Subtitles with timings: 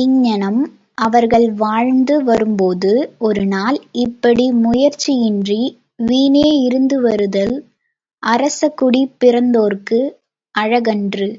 [0.00, 0.58] அங்ஙனம்
[0.98, 2.90] அவர்கள் வாழ்ந்து வரும்போது
[3.18, 5.60] ஒருநாள், இப்படி முயற்சியின்றி
[6.02, 7.56] வீணே இருந்துவருதல்
[8.22, 10.00] அரசர்குடிப் பிறந்தோர்க்கு
[10.54, 11.30] அழகன்று.